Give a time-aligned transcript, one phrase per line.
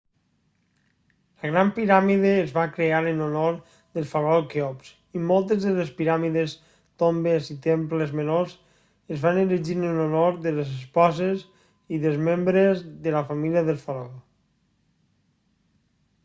[1.41, 3.59] la gran piràmide es va crear en honor
[3.97, 4.89] del faraó kheops
[5.19, 6.55] i moltes de les piràmides
[7.05, 8.57] tombes i temples menors
[9.19, 11.47] es van erigir en honor de les esposes
[11.99, 14.11] i dels membres de la família del faraó